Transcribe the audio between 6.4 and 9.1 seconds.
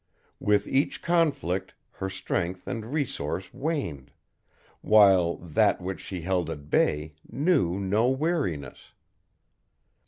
at bay knew no weariness.